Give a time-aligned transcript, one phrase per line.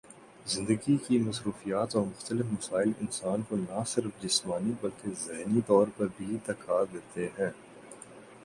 [0.45, 6.07] زندگی کی مصروفیات اور مختلف مسائل انسان کو نہ صرف جسمانی بلکہ ذہنی طور پر
[6.17, 7.49] بھی تھکا دیتے ہیں